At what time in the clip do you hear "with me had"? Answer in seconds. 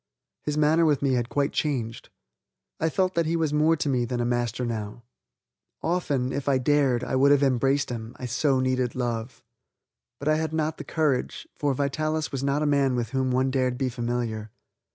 0.83-1.29